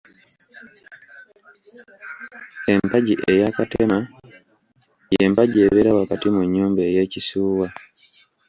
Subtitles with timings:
[2.73, 3.97] Empagi eya Katema
[5.11, 7.67] y'empagi ebeera wakati mu nnyumba ey’ekisuuwa.